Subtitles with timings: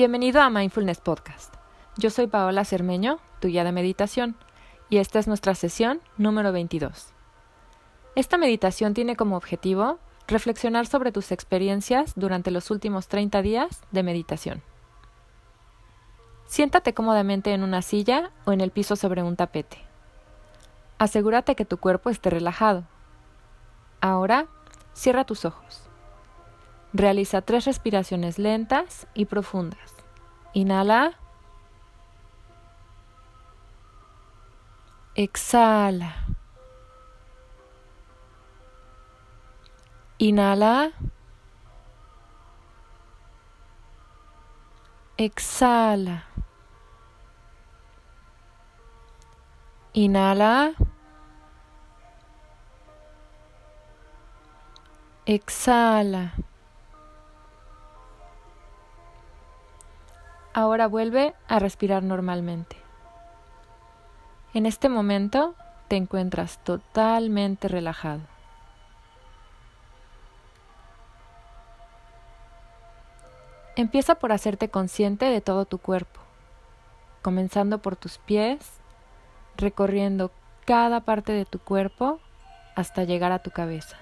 [0.00, 1.52] Bienvenido a Mindfulness Podcast.
[1.98, 4.34] Yo soy Paola Cermeño, tu guía de meditación,
[4.88, 7.12] y esta es nuestra sesión número 22.
[8.14, 14.02] Esta meditación tiene como objetivo reflexionar sobre tus experiencias durante los últimos 30 días de
[14.02, 14.62] meditación.
[16.46, 19.84] Siéntate cómodamente en una silla o en el piso sobre un tapete.
[20.96, 22.84] Asegúrate que tu cuerpo esté relajado.
[24.00, 24.46] Ahora,
[24.94, 25.89] cierra tus ojos.
[26.92, 29.94] Realiza tres respiraciones lentas y profundas.
[30.54, 31.12] Inhala.
[35.14, 36.14] Exhala.
[40.18, 40.92] Inhala.
[45.16, 46.24] Exhala.
[49.92, 50.72] Inhala.
[55.26, 56.32] Exhala.
[60.60, 62.76] Ahora vuelve a respirar normalmente.
[64.52, 65.54] En este momento
[65.88, 68.20] te encuentras totalmente relajado.
[73.74, 76.20] Empieza por hacerte consciente de todo tu cuerpo,
[77.22, 78.58] comenzando por tus pies,
[79.56, 80.30] recorriendo
[80.66, 82.20] cada parte de tu cuerpo
[82.76, 83.96] hasta llegar a tu cabeza.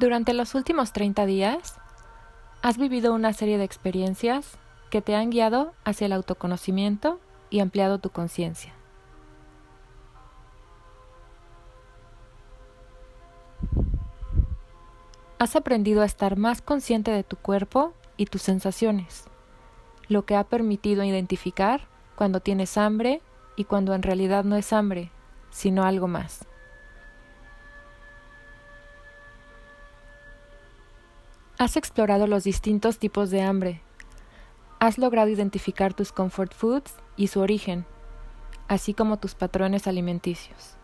[0.00, 1.78] Durante los últimos 30 días,
[2.62, 4.56] has vivido una serie de experiencias
[4.88, 8.72] que te han guiado hacia el autoconocimiento y ampliado tu conciencia.
[15.38, 19.26] Has aprendido a estar más consciente de tu cuerpo y tus sensaciones,
[20.08, 23.20] lo que ha permitido identificar cuando tienes hambre
[23.54, 25.12] y cuando en realidad no es hambre,
[25.50, 26.46] sino algo más.
[31.60, 33.82] Has explorado los distintos tipos de hambre.
[34.78, 37.84] Has logrado identificar tus comfort foods y su origen,
[38.66, 40.76] así como tus patrones alimenticios.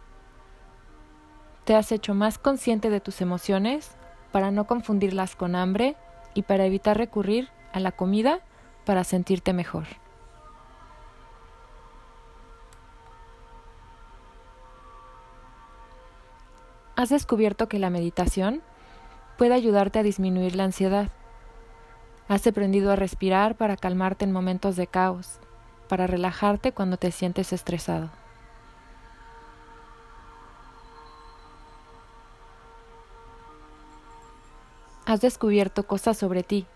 [1.64, 3.92] Te has hecho más consciente de tus emociones
[4.32, 5.96] para no confundirlas con hambre
[6.34, 8.40] y para evitar recurrir a la comida
[8.84, 9.86] para sentirte mejor.
[16.96, 18.60] Has descubierto que la meditación
[19.36, 21.08] puede ayudarte a disminuir la ansiedad.
[22.28, 25.38] Has aprendido a respirar para calmarte en momentos de caos,
[25.88, 28.10] para relajarte cuando te sientes estresado.
[35.04, 36.66] Has descubierto cosas sobre ti.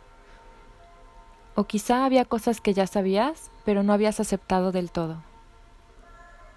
[1.56, 5.20] O quizá había cosas que ya sabías, pero no habías aceptado del todo.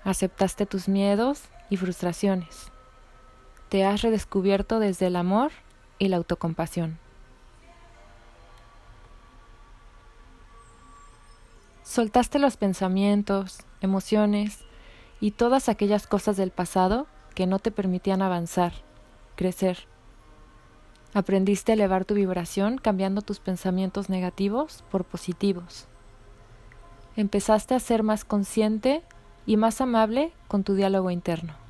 [0.03, 2.71] Aceptaste tus miedos y frustraciones.
[3.69, 5.51] Te has redescubierto desde el amor
[6.03, 6.99] y la autocompasión.
[11.83, 14.59] Soltaste los pensamientos, emociones
[15.21, 18.73] y todas aquellas cosas del pasado que no te permitían avanzar,
[19.37, 19.77] crecer.
[21.13, 25.87] Aprendiste a elevar tu vibración cambiando tus pensamientos negativos por positivos.
[27.15, 29.03] Empezaste a ser más consciente
[29.45, 31.62] y más amable con tu diálogo interno.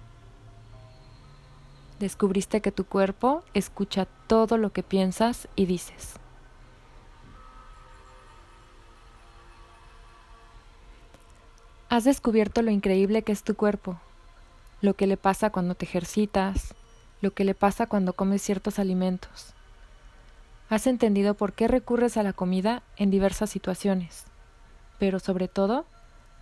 [2.03, 6.15] Descubriste que tu cuerpo escucha todo lo que piensas y dices.
[11.87, 14.01] Has descubierto lo increíble que es tu cuerpo,
[14.81, 16.75] lo que le pasa cuando te ejercitas,
[17.21, 19.53] lo que le pasa cuando comes ciertos alimentos.
[20.69, 24.25] Has entendido por qué recurres a la comida en diversas situaciones,
[24.99, 25.85] pero sobre todo,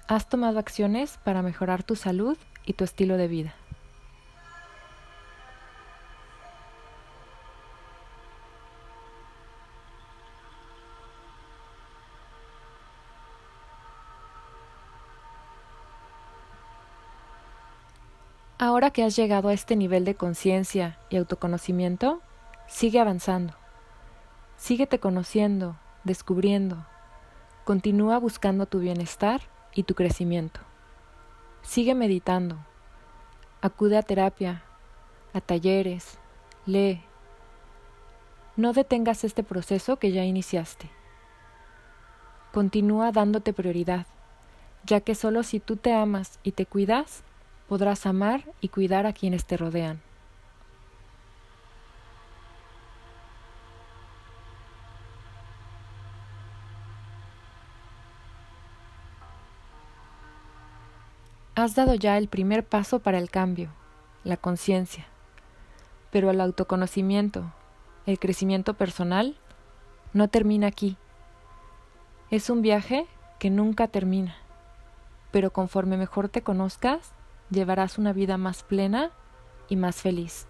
[0.07, 2.35] has tomado acciones para mejorar tu salud
[2.65, 3.53] y tu estilo de vida.
[18.63, 22.21] Ahora que has llegado a este nivel de conciencia y autoconocimiento,
[22.67, 23.55] sigue avanzando.
[24.55, 26.85] Síguete conociendo, descubriendo.
[27.63, 29.41] Continúa buscando tu bienestar
[29.73, 30.59] y tu crecimiento.
[31.63, 32.59] Sigue meditando.
[33.61, 34.61] Acude a terapia,
[35.33, 36.19] a talleres,
[36.67, 37.01] lee.
[38.57, 40.87] No detengas este proceso que ya iniciaste.
[42.53, 44.05] Continúa dándote prioridad,
[44.85, 47.23] ya que solo si tú te amas y te cuidas,
[47.71, 50.01] podrás amar y cuidar a quienes te rodean.
[61.55, 63.69] Has dado ya el primer paso para el cambio,
[64.25, 65.05] la conciencia,
[66.11, 67.53] pero el autoconocimiento,
[68.05, 69.37] el crecimiento personal,
[70.11, 70.97] no termina aquí.
[72.31, 73.07] Es un viaje
[73.39, 74.35] que nunca termina,
[75.31, 77.13] pero conforme mejor te conozcas,
[77.51, 79.11] llevarás una vida más plena
[79.69, 80.47] y más feliz.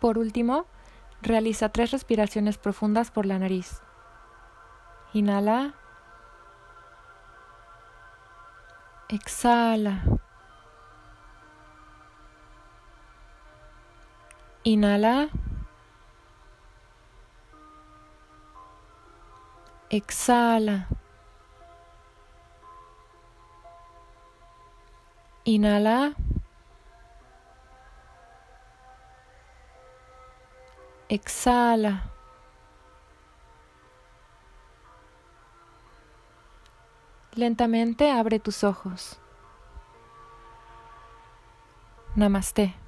[0.00, 0.66] Por último,
[1.22, 3.82] realiza tres respiraciones profundas por la nariz.
[5.12, 5.74] Inhala.
[9.08, 10.02] Exhala.
[14.64, 15.28] Inhala.
[19.90, 20.86] Exhala.
[25.44, 26.14] Inhala.
[31.10, 32.08] Exhala.
[37.34, 39.18] Lentamente abre tus ojos.
[42.14, 42.79] Namaste.